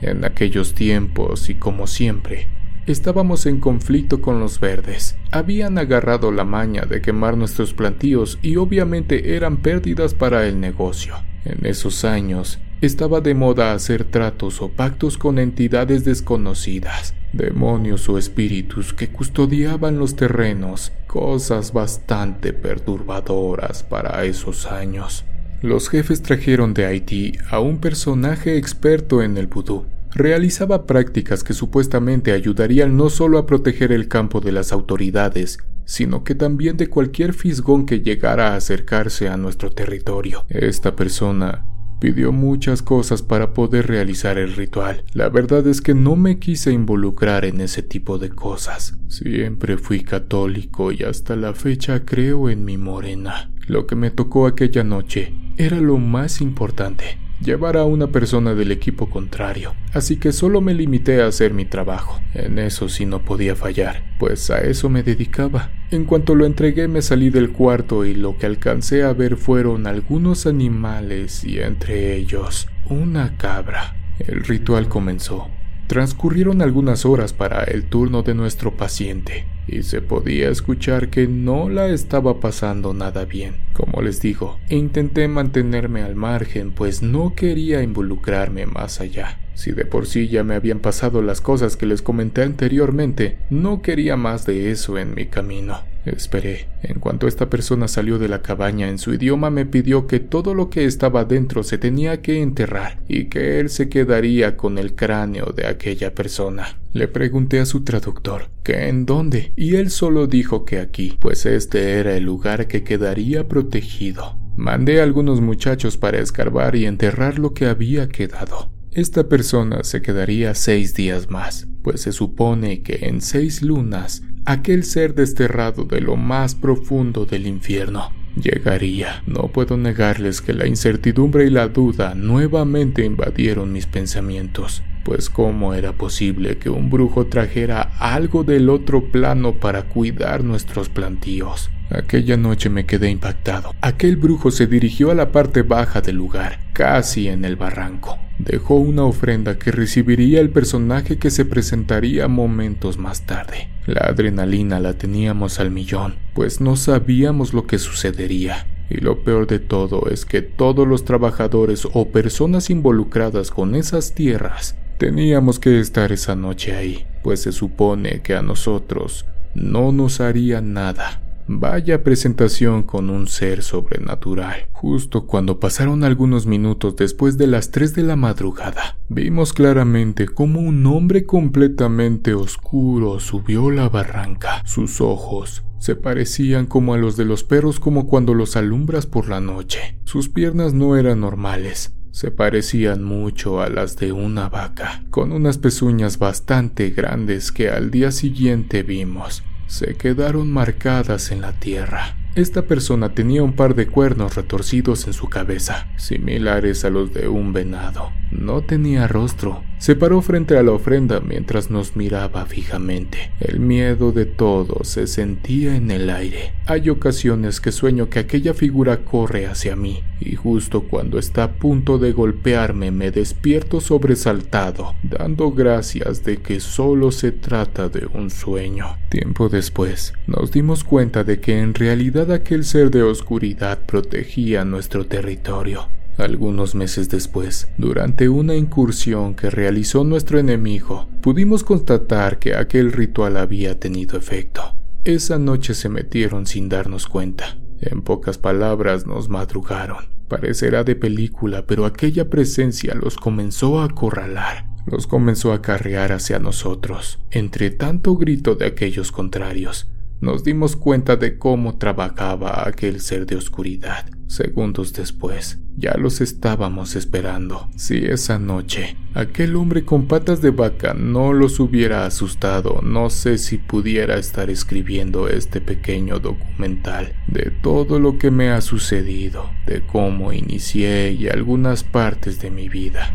[0.00, 2.46] En aquellos tiempos, y como siempre,
[2.86, 5.16] estábamos en conflicto con los verdes.
[5.32, 11.16] Habían agarrado la maña de quemar nuestros plantíos y obviamente eran pérdidas para el negocio.
[11.44, 18.18] En esos años, estaba de moda hacer tratos o pactos con entidades desconocidas, demonios o
[18.18, 25.24] espíritus que custodiaban los terrenos, cosas bastante perturbadoras para esos años.
[25.60, 29.86] Los jefes trajeron de Haití a un personaje experto en el vudú.
[30.14, 36.22] Realizaba prácticas que supuestamente ayudarían no solo a proteger el campo de las autoridades, sino
[36.22, 40.44] que también de cualquier fisgón que llegara a acercarse a nuestro territorio.
[40.48, 41.66] Esta persona
[42.00, 45.02] pidió muchas cosas para poder realizar el ritual.
[45.12, 48.96] La verdad es que no me quise involucrar en ese tipo de cosas.
[49.08, 53.50] Siempre fui católico y hasta la fecha creo en mi morena.
[53.70, 58.72] Lo que me tocó aquella noche era lo más importante, llevar a una persona del
[58.72, 62.18] equipo contrario, así que solo me limité a hacer mi trabajo.
[62.32, 65.70] En eso sí no podía fallar, pues a eso me dedicaba.
[65.90, 69.86] En cuanto lo entregué me salí del cuarto y lo que alcancé a ver fueron
[69.86, 73.94] algunos animales y entre ellos una cabra.
[74.18, 75.48] El ritual comenzó.
[75.88, 81.68] Transcurrieron algunas horas para el turno de nuestro paciente y se podía escuchar que no
[81.68, 83.56] la estaba pasando nada bien.
[83.74, 89.38] Como les digo, intenté mantenerme al margen, pues no quería involucrarme más allá.
[89.54, 93.82] Si de por sí ya me habían pasado las cosas que les comenté anteriormente, no
[93.82, 95.80] quería más de eso en mi camino.
[96.14, 96.68] Esperé.
[96.82, 100.54] En cuanto esta persona salió de la cabaña, en su idioma me pidió que todo
[100.54, 104.94] lo que estaba dentro se tenía que enterrar y que él se quedaría con el
[104.94, 106.78] cráneo de aquella persona.
[106.92, 111.46] Le pregunté a su traductor que en dónde, y él solo dijo que aquí, pues
[111.46, 114.36] este era el lugar que quedaría protegido.
[114.56, 118.70] Mandé a algunos muchachos para escarbar y enterrar lo que había quedado.
[118.92, 124.82] Esta persona se quedaría seis días más, pues se supone que en seis lunas aquel
[124.82, 129.22] ser desterrado de lo más profundo del infierno llegaría.
[129.26, 135.74] No puedo negarles que la incertidumbre y la duda nuevamente invadieron mis pensamientos, pues cómo
[135.74, 141.70] era posible que un brujo trajera algo del otro plano para cuidar nuestros plantíos.
[141.90, 143.70] Aquella noche me quedé impactado.
[143.80, 148.18] Aquel brujo se dirigió a la parte baja del lugar, casi en el barranco.
[148.38, 153.68] Dejó una ofrenda que recibiría el personaje que se presentaría momentos más tarde.
[153.86, 158.66] La adrenalina la teníamos al millón, pues no sabíamos lo que sucedería.
[158.90, 164.12] Y lo peor de todo es que todos los trabajadores o personas involucradas con esas
[164.14, 169.24] tierras teníamos que estar esa noche ahí, pues se supone que a nosotros
[169.54, 171.20] no nos haría nada
[171.50, 174.68] Vaya presentación con un ser sobrenatural.
[174.72, 180.60] Justo cuando pasaron algunos minutos después de las 3 de la madrugada, vimos claramente cómo
[180.60, 184.60] un hombre completamente oscuro subió la barranca.
[184.66, 189.30] Sus ojos se parecían como a los de los perros como cuando los alumbras por
[189.30, 189.98] la noche.
[190.04, 195.56] Sus piernas no eran normales, se parecían mucho a las de una vaca, con unas
[195.56, 202.16] pezuñas bastante grandes que al día siguiente vimos se quedaron marcadas en la tierra.
[202.34, 207.28] Esta persona tenía un par de cuernos retorcidos en su cabeza, similares a los de
[207.28, 208.10] un venado.
[208.30, 209.62] No tenía rostro.
[209.78, 213.30] Se paró frente a la ofrenda mientras nos miraba fijamente.
[213.40, 216.52] El miedo de todos se sentía en el aire.
[216.66, 221.52] Hay ocasiones que sueño que aquella figura corre hacia mí, y justo cuando está a
[221.52, 228.28] punto de golpearme me despierto sobresaltado, dando gracias de que solo se trata de un
[228.30, 228.98] sueño.
[229.08, 235.06] Tiempo después, nos dimos cuenta de que en realidad aquel ser de oscuridad protegía nuestro
[235.06, 235.88] territorio.
[236.18, 243.36] Algunos meses después, durante una incursión que realizó nuestro enemigo, pudimos constatar que aquel ritual
[243.36, 244.74] había tenido efecto.
[245.04, 247.56] Esa noche se metieron sin darnos cuenta.
[247.80, 250.06] En pocas palabras nos madrugaron.
[250.26, 256.38] Parecerá de película, pero aquella presencia los comenzó a acorralar los comenzó a carrear hacia
[256.38, 259.86] nosotros, entre tanto grito de aquellos contrarios
[260.20, 264.06] nos dimos cuenta de cómo trabajaba aquel ser de oscuridad.
[264.26, 267.68] Segundos después, ya los estábamos esperando.
[267.76, 273.38] Si esa noche aquel hombre con patas de vaca no los hubiera asustado, no sé
[273.38, 279.86] si pudiera estar escribiendo este pequeño documental de todo lo que me ha sucedido, de
[279.86, 283.14] cómo inicié y algunas partes de mi vida.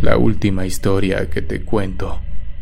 [0.00, 2.20] La última historia que te cuento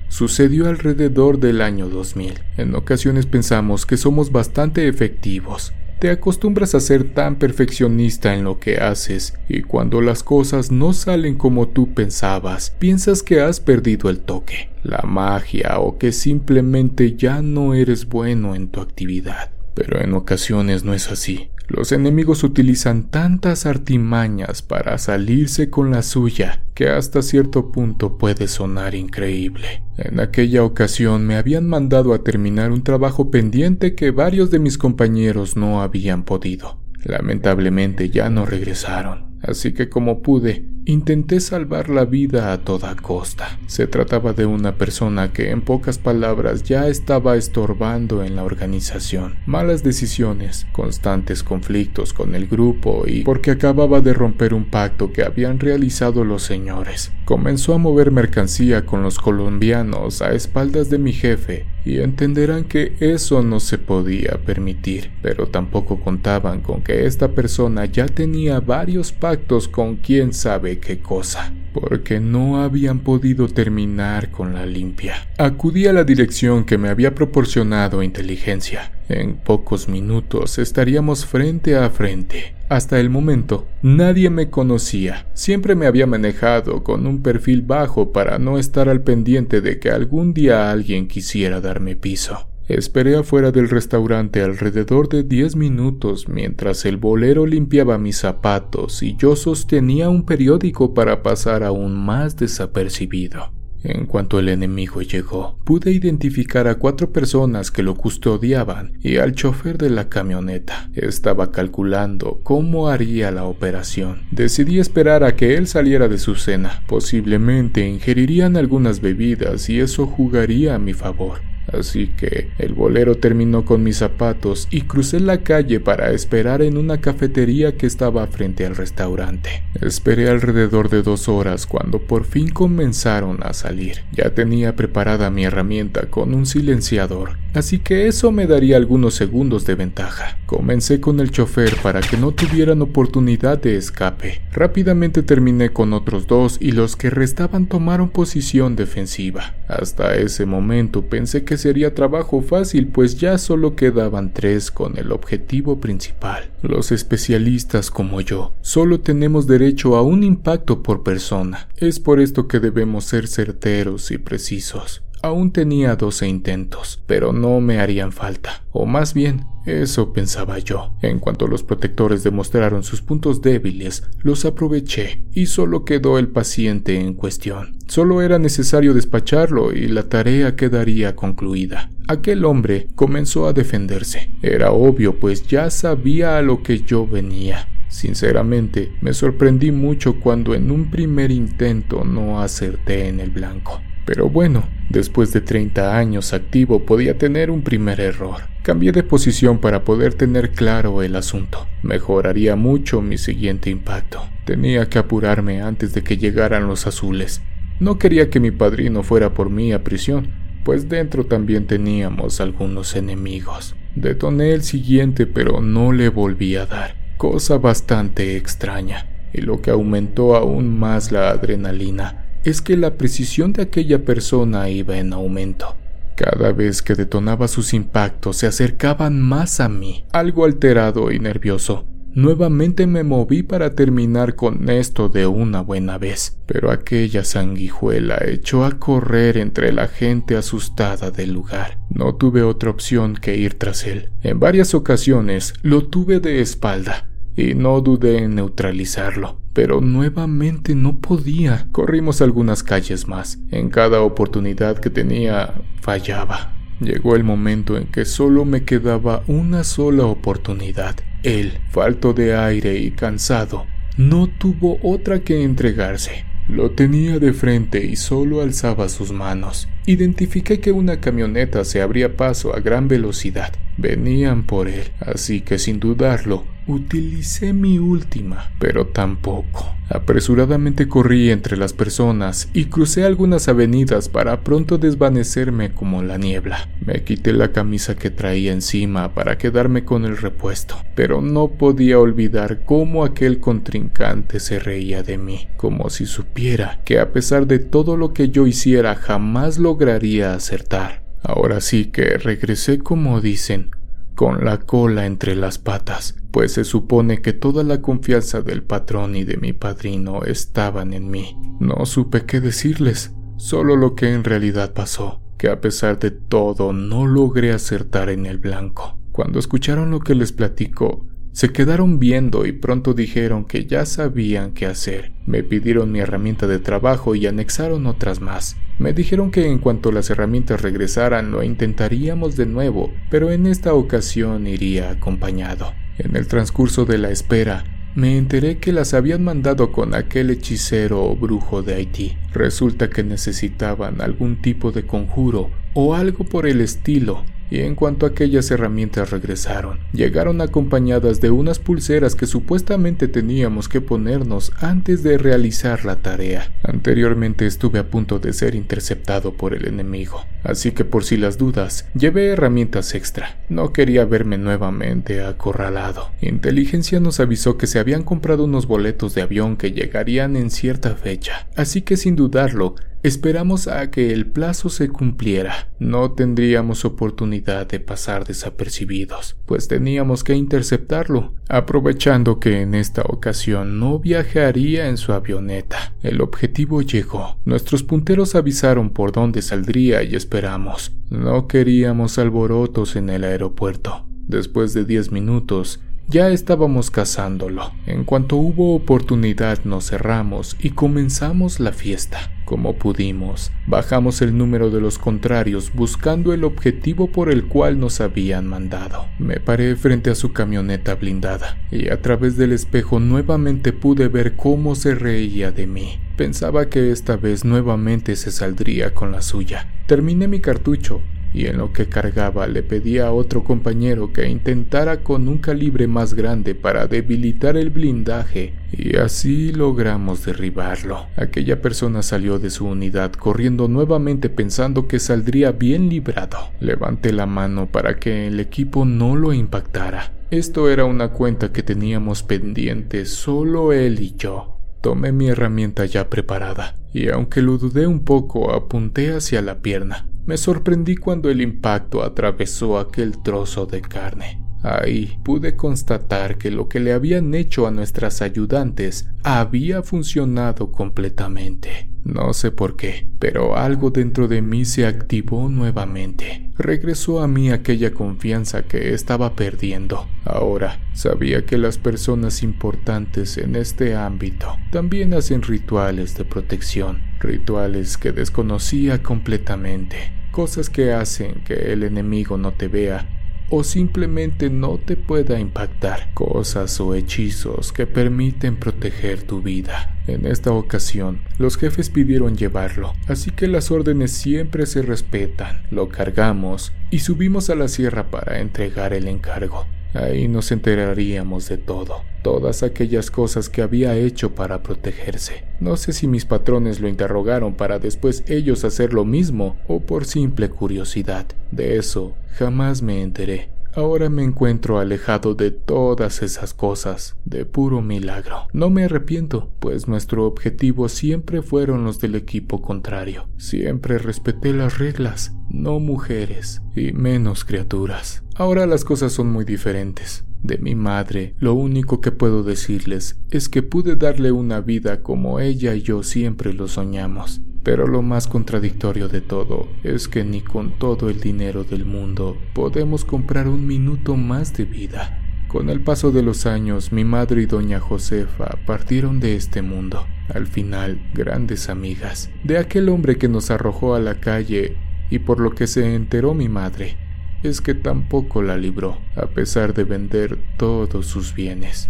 [0.09, 2.33] sucedió alrededor del año 2000.
[2.57, 5.75] En ocasiones pensamos que somos bastante efectivos.
[5.99, 10.95] Te acostumbras a ser tan perfeccionista en lo que haces y cuando las cosas no
[10.95, 17.17] salen como tú pensabas, piensas que has perdido el toque, la magia o que simplemente
[17.17, 19.51] ya no eres bueno en tu actividad.
[19.75, 21.51] Pero en ocasiones no es así.
[21.69, 28.47] Los enemigos utilizan tantas artimañas para salirse con la suya que hasta cierto punto puede
[28.47, 29.83] sonar increíble.
[29.99, 34.79] En aquella ocasión me habían mandado a terminar un trabajo pendiente que varios de mis
[34.79, 36.79] compañeros no habían podido.
[37.03, 43.59] Lamentablemente ya no regresaron así que como pude, intenté salvar la vida a toda costa.
[43.67, 49.35] Se trataba de una persona que en pocas palabras ya estaba estorbando en la organización.
[49.47, 55.23] Malas decisiones, constantes conflictos con el grupo y porque acababa de romper un pacto que
[55.25, 57.13] habían realizado los señores.
[57.25, 62.97] Comenzó a mover mercancía con los colombianos a espaldas de mi jefe y entenderán que
[63.01, 69.13] eso no se podía permitir, pero tampoco contaban con que esta persona ya tenía varios
[69.13, 69.36] pactos
[69.71, 75.29] con quién sabe qué cosa, porque no habían podido terminar con la limpia.
[75.39, 78.93] Acudí a la dirección que me había proporcionado inteligencia.
[79.09, 82.55] En pocos minutos estaríamos frente a frente.
[82.69, 85.27] Hasta el momento, nadie me conocía.
[85.35, 89.91] Siempre me había manejado con un perfil bajo para no estar al pendiente de que
[89.91, 92.49] algún día alguien quisiera darme piso.
[92.69, 99.15] Esperé afuera del restaurante alrededor de 10 minutos mientras el bolero limpiaba mis zapatos y
[99.17, 103.53] yo sostenía un periódico para pasar aún más desapercibido.
[103.85, 109.33] En cuanto el enemigo llegó, pude identificar a cuatro personas que lo custodiaban y al
[109.37, 110.91] chofer de la camioneta.
[110.95, 114.23] Estaba calculando cómo haría la operación.
[114.33, 116.83] Decidí esperar a que él saliera de su cena.
[116.89, 121.39] Posiblemente ingerirían algunas bebidas y eso jugaría a mi favor.
[121.73, 126.77] Así que el bolero terminó con mis zapatos y crucé la calle para esperar en
[126.77, 129.63] una cafetería que estaba frente al restaurante.
[129.81, 134.05] Esperé alrededor de dos horas cuando por fin comenzaron a salir.
[134.13, 139.67] Ya tenía preparada mi herramienta con un silenciador, así que eso me daría algunos segundos
[139.67, 140.39] de ventaja.
[140.47, 144.41] Comencé con el chofer para que no tuvieran oportunidad de escape.
[144.53, 149.55] Rápidamente terminé con otros dos y los que restaban tomaron posición defensiva.
[149.67, 155.13] Hasta ese momento pensé que sería trabajo fácil, pues ya solo quedaban tres con el
[155.13, 156.51] objetivo principal.
[156.63, 161.69] Los especialistas como yo solo tenemos derecho a un impacto por persona.
[161.77, 165.03] Es por esto que debemos ser certeros y precisos.
[165.27, 168.63] Aún tenía 12 intentos, pero no me harían falta.
[168.71, 170.93] O más bien, eso pensaba yo.
[171.03, 177.01] En cuanto los protectores demostraron sus puntos débiles, los aproveché y solo quedó el paciente
[177.01, 177.77] en cuestión.
[177.89, 181.91] Solo era necesario despacharlo y la tarea quedaría concluida.
[182.07, 184.31] Aquel hombre comenzó a defenderse.
[184.43, 187.67] Era obvio, pues ya sabía a lo que yo venía.
[187.89, 193.81] Sinceramente, me sorprendí mucho cuando en un primer intento no acerté en el blanco.
[194.07, 198.37] Pero bueno, después de 30 años activo podía tener un primer error.
[198.63, 201.67] Cambié de posición para poder tener claro el asunto.
[201.83, 204.23] Mejoraría mucho mi siguiente impacto.
[204.45, 207.43] Tenía que apurarme antes de que llegaran los azules.
[207.81, 210.29] No quería que mi padrino fuera por mí a prisión,
[210.65, 213.75] pues dentro también teníamos algunos enemigos.
[213.97, 219.73] Detoné el siguiente pero no le volví a dar, cosa bastante extraña, y lo que
[219.73, 225.75] aumentó aún más la adrenalina es que la precisión de aquella persona iba en aumento.
[226.15, 231.87] Cada vez que detonaba sus impactos se acercaban más a mí, algo alterado y nervioso.
[232.15, 238.65] Nuevamente me moví para terminar con esto de una buena vez, pero aquella sanguijuela echó
[238.65, 241.79] a correr entre la gente asustada del lugar.
[241.91, 244.11] No tuve otra opción que ir tras él.
[244.23, 247.07] En varias ocasiones lo tuve de espalda,
[247.37, 249.39] y no dudé en neutralizarlo.
[249.53, 251.67] Pero nuevamente no podía.
[251.73, 253.39] Corrimos algunas calles más.
[253.51, 256.53] En cada oportunidad que tenía, fallaba.
[256.81, 260.97] Llegó el momento en que solo me quedaba una sola oportunidad.
[261.23, 263.65] Él, falto de aire y cansado,
[263.97, 266.25] no tuvo otra que entregarse.
[266.49, 269.69] Lo tenía de frente y solo alzaba sus manos.
[269.89, 273.53] Identifiqué que una camioneta se abría paso a gran velocidad.
[273.79, 279.73] Venían por él, así que sin dudarlo, utilicé mi última, pero tampoco.
[279.89, 286.69] Apresuradamente corrí entre las personas y crucé algunas avenidas para pronto desvanecerme como la niebla.
[286.85, 292.01] Me quité la camisa que traía encima para quedarme con el repuesto, pero no podía
[292.01, 297.61] olvidar cómo aquel contrincante se reía de mí, como si supiera que a pesar de
[297.61, 301.05] todo lo que yo hiciera jamás lo lograría acertar.
[301.23, 303.73] Ahora sí que regresé como dicen,
[304.15, 309.17] con la cola entre las patas, pues se supone que toda la confianza del patrón
[309.17, 311.37] y de mi padrino estaban en mí.
[311.61, 316.73] No supe qué decirles, solo lo que en realidad pasó, que a pesar de todo
[316.73, 318.99] no logré acertar en el blanco.
[319.13, 321.05] Cuando escucharon lo que les platico,
[321.37, 325.13] se quedaron viendo y pronto dijeron que ya sabían qué hacer.
[325.27, 328.57] Me pidieron mi herramienta de trabajo y anexaron otras más.
[328.79, 333.75] Me dijeron que en cuanto las herramientas regresaran lo intentaríamos de nuevo, pero en esta
[333.75, 335.75] ocasión iría acompañado.
[335.99, 337.65] En el transcurso de la espera,
[337.95, 342.17] me enteré que las habían mandado con aquel hechicero o brujo de Haití.
[342.33, 348.07] Resulta que necesitaban algún tipo de conjuro o algo por el estilo y en cuanto
[348.07, 355.19] aquellas herramientas regresaron, llegaron acompañadas de unas pulseras que supuestamente teníamos que ponernos antes de
[355.19, 356.53] realizar la tarea.
[356.63, 361.39] Anteriormente estuve a punto de ser interceptado por el enemigo, así que por si las
[361.39, 363.39] dudas, llevé herramientas extra.
[363.49, 366.11] No quería verme nuevamente acorralado.
[366.21, 370.97] Inteligencia nos avisó que se habían comprado unos boletos de avión que llegarían en cierta
[370.97, 372.75] fecha, así que sin dudarlo,
[373.07, 375.69] Esperamos a que el plazo se cumpliera.
[375.79, 383.79] No tendríamos oportunidad de pasar desapercibidos, pues teníamos que interceptarlo, aprovechando que en esta ocasión
[383.79, 385.95] no viajaría en su avioneta.
[386.03, 387.39] El objetivo llegó.
[387.45, 390.91] Nuestros punteros avisaron por dónde saldría y esperamos.
[391.09, 394.05] No queríamos alborotos en el aeropuerto.
[394.27, 395.79] Después de diez minutos,
[396.09, 397.73] ya estábamos cazándolo.
[397.87, 402.31] En cuanto hubo oportunidad nos cerramos y comenzamos la fiesta.
[402.45, 408.01] Como pudimos, bajamos el número de los contrarios buscando el objetivo por el cual nos
[408.01, 409.07] habían mandado.
[409.19, 414.37] Me paré frente a su camioneta blindada y a través del espejo nuevamente pude ver
[414.37, 415.99] cómo se reía de mí.
[416.17, 419.67] Pensaba que esta vez nuevamente se saldría con la suya.
[419.89, 421.03] Terminé mi cartucho
[421.37, 425.87] y en lo que cargaba le pedía a otro compañero que intentara con un calibre
[425.87, 431.09] más grande para debilitar el blindaje y así logramos derribarlo.
[431.15, 436.39] Aquella persona salió de su unidad corriendo nuevamente pensando que saldría bien librado.
[436.59, 440.13] Levanté la mano para que el equipo no lo impactara.
[440.31, 444.56] Esto era una cuenta que teníamos pendiente solo él y yo.
[444.87, 450.07] Tomé mi herramienta ya preparada, y aunque lo dudé un poco, apunté hacia la pierna.
[450.27, 454.45] Me sorprendí cuando el impacto atravesó aquel trozo de carne.
[454.63, 461.91] Ahí pude constatar que lo que le habían hecho a nuestras ayudantes había funcionado completamente.
[462.05, 466.46] No sé por qué, pero algo dentro de mí se activó nuevamente.
[466.59, 470.09] Regresó a mí aquella confianza que estaba perdiendo.
[470.25, 477.99] Ahora sabía que las personas importantes en este ámbito también hacen rituales de protección, rituales
[477.99, 479.97] que desconocía completamente,
[480.33, 483.07] cosas que hacen que el enemigo no te vea
[483.49, 489.97] o simplemente no te pueda impactar, cosas o hechizos que permiten proteger tu vida.
[490.09, 495.63] En esta ocasión, los jefes pidieron llevarlo, así que las órdenes siempre se respetan.
[495.71, 499.67] Lo cargamos y subimos a la sierra para entregar el encargo.
[499.95, 505.45] Ahí nos enteraríamos de todo, todas aquellas cosas que había hecho para protegerse.
[505.61, 510.05] No sé si mis patrones lo interrogaron para después ellos hacer lo mismo o por
[510.05, 511.27] simple curiosidad.
[511.51, 513.56] De eso jamás me enteré.
[513.77, 518.47] Ahora me encuentro alejado de todas esas cosas, de puro milagro.
[518.55, 523.29] No me arrepiento, pues nuestro objetivo siempre fueron los del equipo contrario.
[523.37, 528.25] Siempre respeté las reglas, no mujeres, y menos criaturas.
[528.37, 530.25] Ahora las cosas son muy diferentes.
[530.43, 535.39] De mi madre, lo único que puedo decirles es que pude darle una vida como
[535.39, 537.43] ella y yo siempre lo soñamos.
[537.67, 542.37] Pero lo más contradictorio de todo es que ni con todo el dinero del mundo
[542.55, 545.19] podemos comprar un minuto más de vida.
[545.49, 550.07] Con el paso de los años, mi madre y doña Josefa partieron de este mundo,
[550.33, 554.77] al final grandes amigas, de aquel hombre que nos arrojó a la calle,
[555.11, 556.97] y por lo que se enteró mi madre,
[557.43, 561.89] es que tampoco la libró, a pesar de vender todos sus bienes.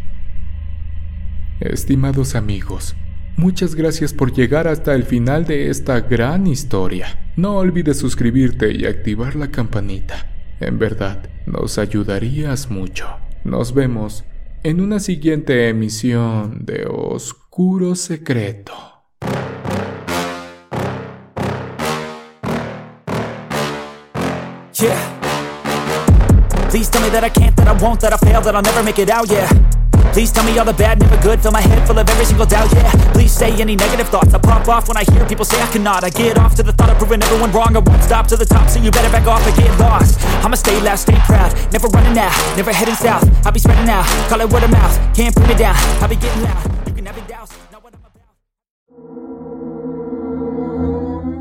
[1.60, 2.96] Estimados amigos,
[3.38, 7.06] Muchas gracias por llegar hasta el final de esta gran historia.
[7.36, 10.26] No olvides suscribirte y activar la campanita.
[10.58, 13.06] En verdad, nos ayudarías mucho.
[13.44, 14.24] Nos vemos
[14.62, 18.72] en una siguiente emisión de Oscuro Secreto.
[30.12, 31.40] Please tell me all the bad, never good.
[31.40, 32.90] Fill my head full of every single doubt, yeah.
[33.12, 34.32] Please say any negative thoughts.
[34.34, 36.04] I pop off when I hear people say I cannot.
[36.04, 37.76] I get off to the thought of proving everyone wrong.
[37.76, 40.18] I won't stop to the top, so you better back off or get lost.
[40.44, 41.54] I'ma stay loud, stay proud.
[41.72, 43.28] Never running out, never heading south.
[43.46, 44.98] I'll be spreading out, call it word of mouth.
[45.14, 46.88] Can't put me down, I'll be getting loud.
[46.88, 47.52] You can have it doused.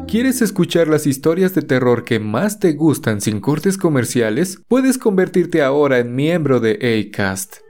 [0.08, 4.60] ¿Quieres escuchar las historias de terror que más te gustan sin cortes comerciales?
[4.70, 7.65] Puedes convertirte ahora en miembro de ACAST.